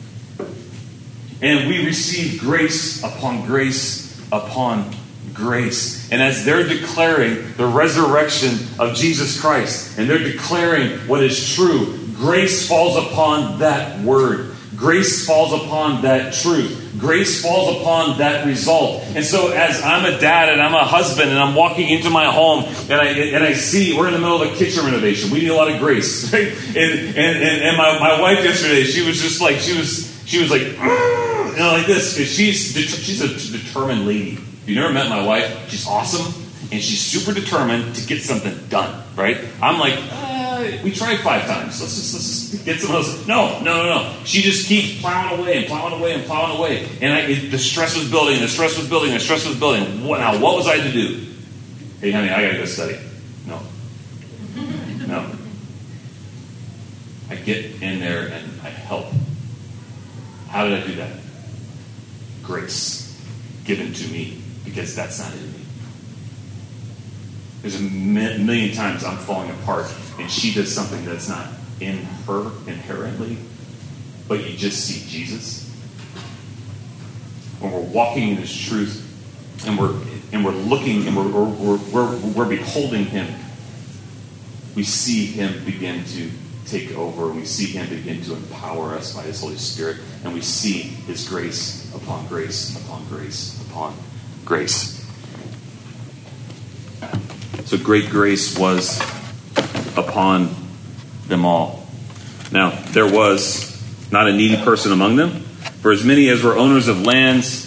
[1.41, 4.89] And we receive grace upon grace upon
[5.33, 6.11] grace.
[6.11, 11.99] And as they're declaring the resurrection of Jesus Christ, and they're declaring what is true,
[12.15, 14.55] grace falls upon that word.
[14.75, 16.84] Grace falls upon that truth.
[17.05, 19.03] Grace falls upon that result.
[19.15, 22.25] And so, as I'm a dad and I'm a husband and I'm walking into my
[22.31, 25.41] home and I, and I see we're in the middle of a kitchen renovation, we
[25.41, 26.25] need a lot of grace.
[26.35, 26.51] Right?
[26.75, 30.49] And, and, and, my, my wife yesterday, she was just like, she was, she was
[30.49, 32.17] like, mm, you know, like this.
[32.17, 34.33] She's she's a determined lady.
[34.33, 36.33] If you never met my wife, she's awesome
[36.71, 39.03] and she's super determined to get something done.
[39.15, 39.37] Right?
[39.61, 39.97] I'm like,
[40.83, 41.81] we tried five times.
[41.81, 43.27] Let's just let's just get some of those.
[43.27, 44.15] No, no, no, no.
[44.23, 46.87] She just keeps plowing away and plowing away and plowing away.
[47.01, 48.39] And I, it, the stress was building.
[48.41, 49.11] The stress was building.
[49.11, 50.05] The stress was building.
[50.05, 51.25] What, now, what was I to do?
[52.01, 52.99] Hey, honey, I gotta go study.
[53.45, 53.61] No,
[55.07, 55.31] no.
[57.29, 59.07] I get in there and I help.
[60.49, 61.11] How did I do that?
[62.45, 63.19] grace
[63.63, 65.54] given to me because that's not me.
[67.65, 71.47] There's a million times I'm falling apart and she does something that's not
[71.79, 71.97] in
[72.27, 73.37] her inherently,
[74.27, 75.67] but you just see Jesus.
[77.59, 79.01] When we're walking in His truth
[79.65, 79.95] and we're
[80.31, 83.33] and we're looking and we're, we're, we're, we're beholding him,
[84.75, 86.29] we see him begin to
[86.67, 90.41] take over we see him begin to empower us by his Holy Spirit and we
[90.41, 93.95] see his grace upon grace upon grace upon
[94.45, 94.94] grace.
[97.83, 98.99] Great grace was
[99.97, 100.55] upon
[101.27, 101.87] them all.
[102.51, 103.71] Now, there was
[104.11, 105.41] not a needy person among them,
[105.81, 107.65] for as many as were owners of lands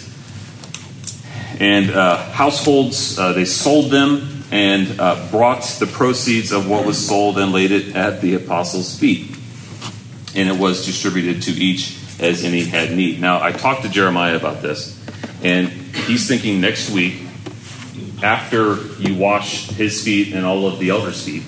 [1.59, 7.05] and uh, households, uh, they sold them and uh, brought the proceeds of what was
[7.05, 9.35] sold and laid it at the apostles' feet.
[10.35, 13.19] And it was distributed to each as any had need.
[13.19, 14.97] Now, I talked to Jeremiah about this,
[15.43, 17.21] and he's thinking next week,
[18.23, 21.43] after you wash his feet and all of the elders' feet,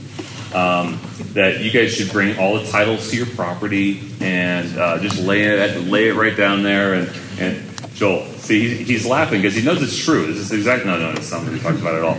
[0.54, 1.00] um,
[1.34, 5.44] that you guys should bring all the titles to your property and uh, just lay
[5.44, 6.94] it lay it right down there.
[6.94, 10.28] And, and Joel, see, he's laughing because he knows it's true.
[10.28, 12.18] This is exactly no, no, it's not what he talks about at all.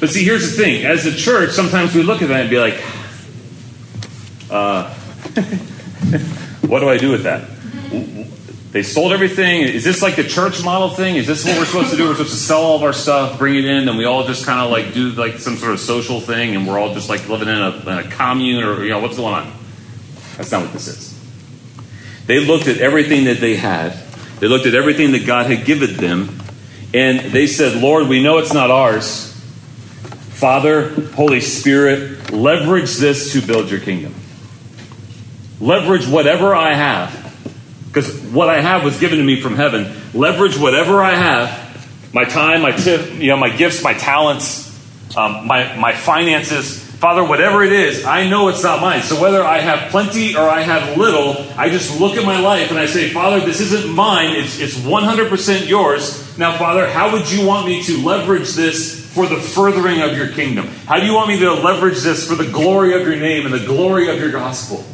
[0.00, 2.58] But see, here's the thing: as a church, sometimes we look at that and be
[2.58, 2.82] like,
[4.50, 4.92] uh,
[6.66, 7.57] "What do I do with that?"
[8.70, 9.62] They sold everything.
[9.62, 11.16] Is this like the church model thing?
[11.16, 12.04] Is this what we're supposed to do?
[12.04, 14.44] We're supposed to sell all of our stuff, bring it in, and we all just
[14.44, 17.26] kind of like do like some sort of social thing, and we're all just like
[17.28, 19.52] living in a, in a commune, or you know what's going on?
[20.36, 21.18] That's not what this is.
[22.26, 23.92] They looked at everything that they had.
[24.38, 26.38] They looked at everything that God had given them,
[26.92, 29.32] and they said, "Lord, we know it's not ours.
[30.28, 34.14] Father, Holy Spirit, leverage this to build your kingdom.
[35.58, 37.27] Leverage whatever I have."
[37.88, 39.92] Because what I have was given to me from heaven.
[40.14, 41.68] Leverage whatever I have
[42.12, 44.68] my time, my tip, you know, my gifts, my talents,
[45.16, 46.84] um, my, my finances.
[46.98, 49.02] Father, whatever it is, I know it's not mine.
[49.02, 52.70] So whether I have plenty or I have little, I just look at my life
[52.70, 54.34] and I say, Father, this isn't mine.
[54.34, 56.36] It's, it's 100% yours.
[56.38, 60.28] Now, Father, how would you want me to leverage this for the furthering of your
[60.28, 60.66] kingdom?
[60.86, 63.54] How do you want me to leverage this for the glory of your name and
[63.54, 64.84] the glory of your gospel?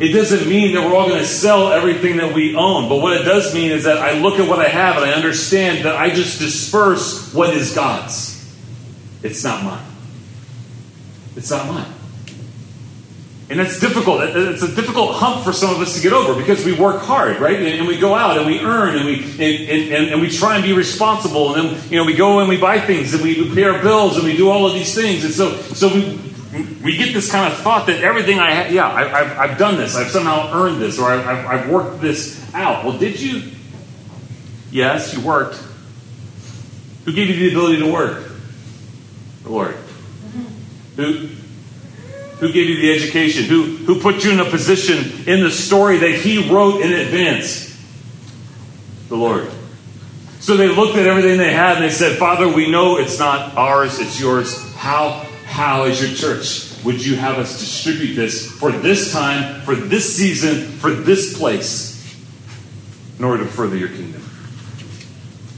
[0.00, 2.88] It doesn't mean that we're all going to sell everything that we own.
[2.88, 5.12] But what it does mean is that I look at what I have and I
[5.12, 8.38] understand that I just disperse what is God's.
[9.22, 9.84] It's not mine.
[11.36, 11.92] It's not mine.
[13.50, 14.22] And that's difficult.
[14.22, 17.38] It's a difficult hump for some of us to get over because we work hard,
[17.38, 17.60] right?
[17.60, 20.64] And, we go out and we earn and we and, and, and, we try and
[20.64, 21.54] be responsible.
[21.54, 24.16] And then you know we go and we buy things and we pay our bills
[24.16, 25.24] and we do all of these things.
[25.24, 28.88] And so so we we get this kind of thought that everything I have, yeah,
[28.88, 32.84] I, have I've done this, I've somehow earned this, or I've, I've worked this out.
[32.84, 33.52] Well, did you?
[34.72, 35.62] Yes, you worked.
[37.04, 38.30] Who gave you the ability to work?
[39.44, 39.76] The Lord.
[40.96, 41.28] Who,
[42.40, 43.44] who gave you the education?
[43.44, 47.68] Who, who put you in a position in the story that He wrote in advance?
[49.08, 49.50] The Lord.
[50.40, 53.56] So they looked at everything they had and they said, Father, we know it's not
[53.56, 54.74] ours, it's yours.
[54.74, 59.74] How how, as your church, would you have us distribute this for this time, for
[59.74, 62.16] this season, for this place,
[63.18, 64.22] in order to further your kingdom?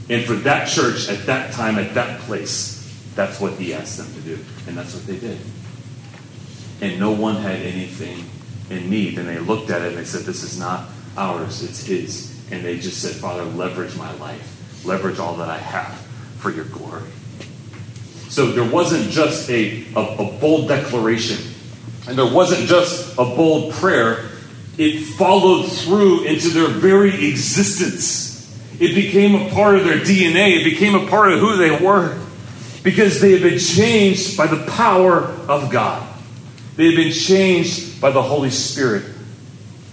[0.09, 2.73] And for that church at that time, at that place,
[3.13, 4.43] that's what he asked them to do.
[4.67, 5.37] And that's what they did.
[6.81, 8.25] And no one had anything
[8.71, 9.19] in need.
[9.19, 12.35] And they looked at it and they said, This is not ours, it's his.
[12.51, 15.93] And they just said, Father, leverage my life, leverage all that I have
[16.39, 17.03] for your glory.
[18.33, 21.37] So there wasn't just a, a, a bold declaration,
[22.07, 24.27] and there wasn't just a bold prayer.
[24.75, 28.51] It followed through into their very existence.
[28.79, 32.19] It became a part of their DNA, it became a part of who they were
[32.81, 36.01] because they had been changed by the power of God.
[36.75, 39.03] They had been changed by the Holy Spirit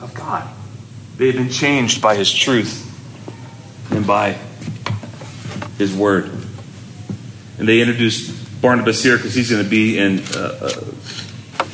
[0.01, 0.49] of God.
[1.19, 2.87] They had been changed by His truth
[3.93, 4.39] and by
[5.77, 6.40] His Word.
[7.61, 11.65] And they introduced Barnabas here because he's going to be in uh, uh,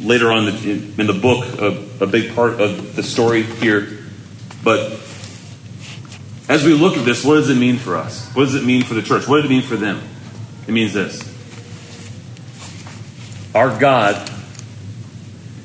[0.00, 4.00] later on in, in the book a, a big part of the story here.
[4.62, 4.92] But
[6.46, 8.28] as we look at this, what does it mean for us?
[8.34, 9.26] What does it mean for the church?
[9.26, 10.02] What does it mean for them?
[10.68, 11.22] It means this
[13.54, 14.30] Our God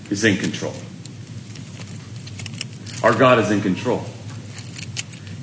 [0.10, 0.74] is in control.
[3.04, 4.06] Our God is in control.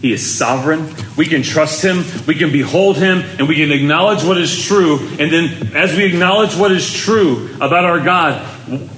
[0.05, 0.95] He is sovereign.
[1.17, 2.05] We can trust him.
[2.27, 4.99] We can behold him and we can acknowledge what is true.
[5.19, 8.45] And then, as we acknowledge what is true about our God,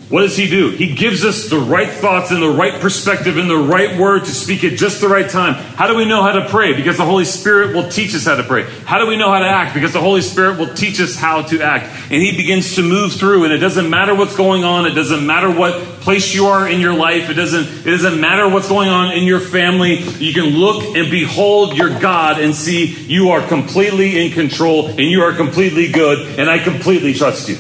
[0.09, 0.71] what does he do?
[0.71, 4.31] He gives us the right thoughts and the right perspective and the right word to
[4.31, 5.55] speak at just the right time.
[5.55, 6.75] How do we know how to pray?
[6.75, 8.71] Because the Holy Spirit will teach us how to pray.
[8.85, 9.75] How do we know how to act?
[9.75, 11.87] Because the Holy Spirit will teach us how to act.
[12.13, 14.87] And he begins to move through and it doesn't matter what's going on.
[14.87, 17.29] It doesn't matter what place you are in your life.
[17.29, 19.97] It doesn't, it doesn't matter what's going on in your family.
[19.97, 25.01] You can look and behold your God and see you are completely in control and
[25.01, 27.57] you are completely good and I completely trust you.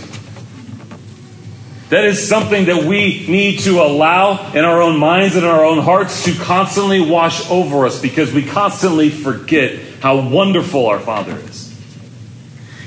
[1.88, 5.64] That is something that we need to allow in our own minds and in our
[5.64, 11.36] own hearts to constantly wash over us because we constantly forget how wonderful our Father
[11.36, 11.72] is.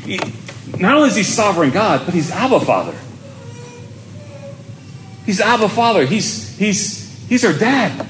[0.03, 0.19] He,
[0.77, 2.97] not only is He sovereign God, but He's Abba Father.
[5.25, 6.05] He's Abba Father.
[6.05, 8.05] He's, he's, he's our dad.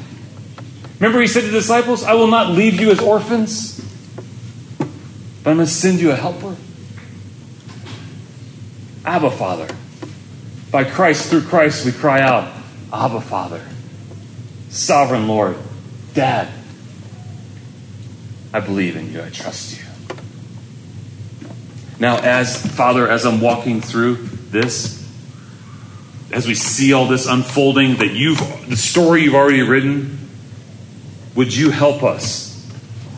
[0.99, 3.79] Remember, He said to the disciples, I will not leave you as orphans,
[5.43, 6.55] but I'm going to send you a helper.
[9.05, 9.67] Abba Father.
[10.71, 12.53] By Christ, through Christ, we cry out,
[12.93, 13.65] Abba, Father,
[14.69, 15.57] Sovereign Lord,
[16.13, 16.47] Dad.
[18.53, 19.21] I believe in you.
[19.21, 19.85] I trust you.
[21.99, 24.15] Now, as Father, as I'm walking through
[24.51, 24.99] this,
[26.31, 28.39] as we see all this unfolding, that you've
[28.69, 30.29] the story you've already written,
[31.35, 32.47] would you help us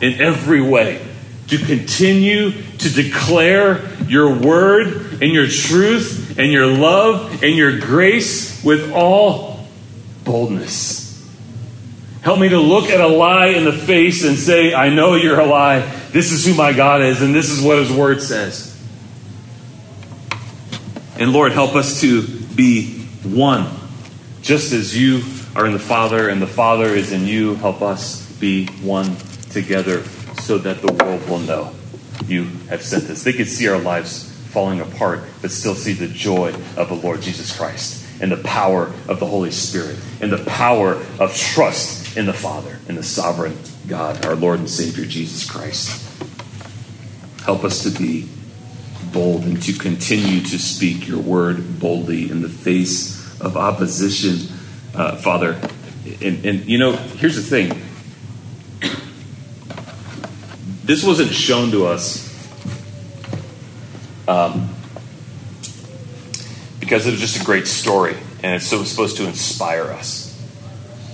[0.00, 1.04] in every way
[1.48, 8.62] to continue to declare your word and your truth and your love and your grace
[8.64, 9.66] with all
[10.24, 11.02] boldness.
[12.22, 15.40] Help me to look at a lie in the face and say, I know you're
[15.40, 15.80] a lie.
[16.12, 18.68] This is who my God is, and this is what his word says.
[21.18, 23.66] And Lord, help us to be one,
[24.40, 25.22] just as you
[25.56, 27.56] are in the Father and the Father is in you.
[27.56, 29.16] Help us be one
[29.50, 30.04] together
[30.42, 31.74] so that the world will know
[32.26, 33.24] you have sent us.
[33.24, 37.22] They could see our lives falling apart, but still see the joy of the Lord
[37.22, 42.26] Jesus Christ and the power of the Holy Spirit and the power of trust in
[42.26, 46.08] the Father and the sovereign God, our Lord and Savior Jesus Christ.
[47.44, 48.28] Help us to be
[49.12, 54.54] bold and to continue to speak your word boldly in the face of opposition,
[54.94, 55.58] uh, Father.
[56.20, 57.82] And, and, you know, here's the thing
[60.84, 62.31] this wasn't shown to us
[64.28, 64.68] um,
[66.80, 70.28] because it was just a great story and it's supposed to inspire us,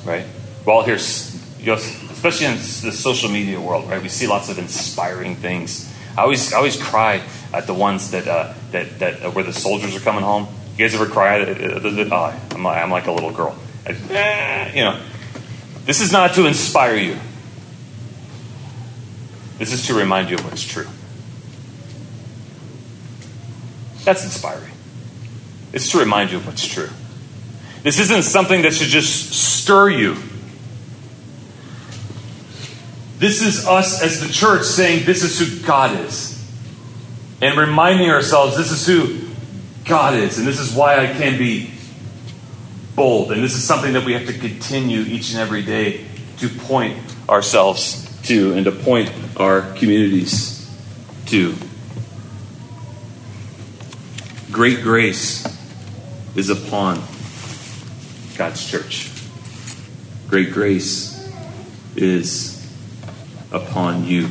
[0.05, 0.25] right?
[0.65, 4.03] Well, here's, you know, especially in the social media world, right?
[4.03, 5.93] We see lots of inspiring things.
[6.17, 9.53] I always, I always cry at the ones that, uh, that, that uh, where the
[9.53, 10.49] soldiers are coming home.
[10.77, 11.41] You guys ever cry?
[11.41, 13.59] Oh, I'm, like, I'm like a little girl.
[13.87, 15.01] I, eh, you know,
[15.85, 17.19] this is not to inspire you.
[19.59, 20.87] This is to remind you of what's true.
[24.09, 24.73] That's inspiring.
[25.75, 26.89] It's to remind you of what's true.
[27.83, 30.17] This isn't something that should just stir you.
[33.19, 36.43] This is us as the church saying this is who God is.
[37.43, 39.29] And reminding ourselves this is who
[39.85, 40.39] God is.
[40.39, 41.71] And this is why I can be
[42.97, 43.31] bold.
[43.31, 46.07] And this is something that we have to continue each and every day
[46.39, 46.97] to point
[47.29, 50.67] ourselves to and to point our communities
[51.27, 51.55] to.
[54.51, 55.47] Great grace
[56.35, 57.03] is upon
[58.39, 59.11] God's church.
[60.29, 61.31] Great grace
[61.97, 62.67] is
[63.53, 64.31] upon you.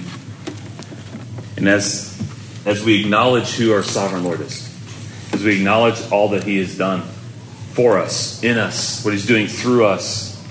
[1.56, 2.20] And as,
[2.66, 4.64] as we acknowledge who our sovereign Lord is,
[5.34, 7.02] as we acknowledge all that He has done
[7.74, 10.44] for us, in us, what He's doing through us,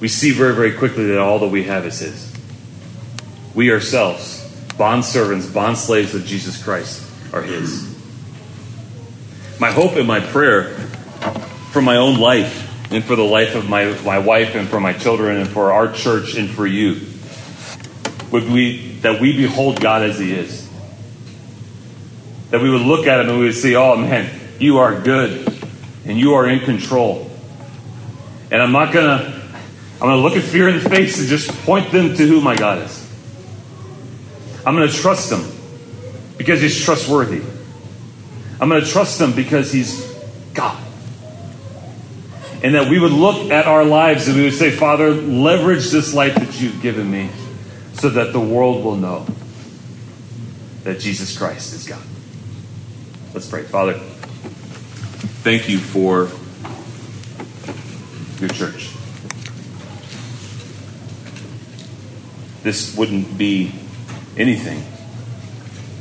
[0.00, 2.32] we see very, very quickly that all that we have is His.
[3.54, 4.42] We ourselves,
[4.78, 7.89] bond servants, bond slaves of Jesus Christ, are His.
[9.60, 10.70] My hope and my prayer
[11.70, 14.94] for my own life and for the life of my, my wife and for my
[14.94, 16.98] children and for our church and for you
[18.30, 20.66] would we that we behold God as He is.
[22.48, 25.46] That we would look at Him and we would say, Oh man, you are good
[26.06, 27.30] and you are in control.
[28.50, 29.42] And I'm not gonna
[29.94, 32.56] I'm gonna look at fear in the face and just point them to who my
[32.56, 33.06] God is.
[34.64, 35.44] I'm gonna trust Him
[36.38, 37.42] because He's trustworthy.
[38.60, 40.06] I'm gonna trust Him because He's
[40.52, 40.78] God.
[42.62, 46.12] And that we would look at our lives and we would say, Father, leverage this
[46.12, 47.30] life that you've given me
[47.94, 49.26] so that the world will know
[50.84, 52.02] that Jesus Christ is God.
[53.32, 53.62] Let's pray.
[53.62, 53.94] Father,
[55.42, 56.28] thank you for
[58.40, 58.90] your church.
[62.62, 63.72] This wouldn't be
[64.36, 64.84] anything.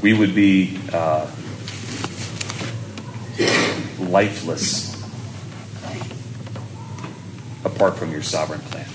[0.02, 1.30] We would be uh,
[4.00, 4.90] lifeless
[7.64, 8.88] apart from your sovereign plan.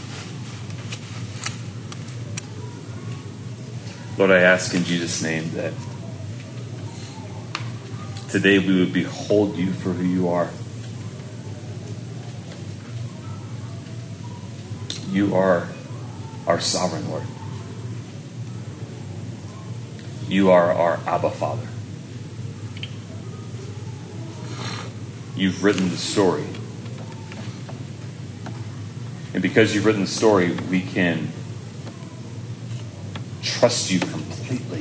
[4.16, 5.72] Lord, I ask in Jesus' name that
[8.30, 10.50] today we would behold you for who you are.
[15.10, 15.68] You are
[16.46, 17.24] our sovereign Lord.
[20.28, 21.68] You are our Abba Father.
[25.36, 26.46] You've written the story.
[29.32, 31.28] And because you've written the story, we can
[33.42, 34.80] trust you completely.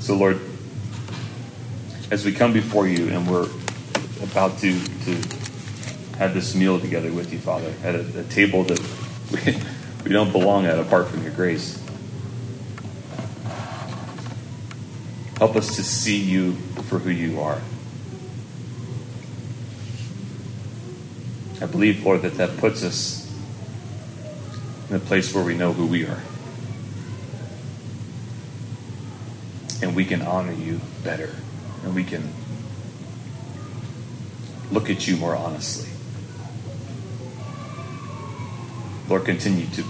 [0.00, 0.40] So, Lord,
[2.10, 3.48] as we come before you and we're
[4.22, 5.12] about to, to
[6.18, 8.80] have this meal together with you, Father, at a, a table that
[9.30, 9.56] we,
[10.04, 11.83] we don't belong at apart from your grace,
[15.38, 16.54] help us to see you
[16.88, 17.60] for who you are.
[21.60, 23.24] I believe, Lord, that that puts us
[24.90, 26.20] in a place where we know who we are.
[29.82, 31.34] And we can honor you better.
[31.84, 32.32] And we can
[34.70, 35.88] look at you more honestly.
[39.08, 39.84] Lord, continue to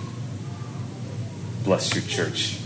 [1.64, 2.59] bless your church.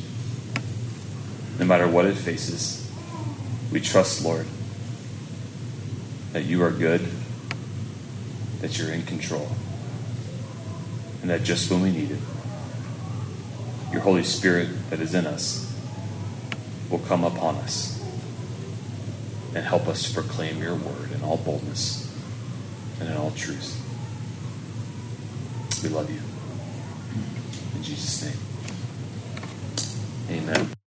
[1.59, 2.91] No matter what it faces,
[3.73, 4.47] we trust, Lord,
[6.33, 7.07] that you are good
[8.61, 9.49] that you're in control.
[11.23, 12.19] And that just when we need it,
[13.93, 15.65] your Holy Spirit that is in us
[16.91, 18.03] will come upon us
[19.55, 22.13] and help us to proclaim your word in all boldness
[23.01, 23.77] and in all truth.
[25.83, 26.21] We love you.
[27.77, 28.59] In Jesus' name.
[30.43, 30.78] Amen.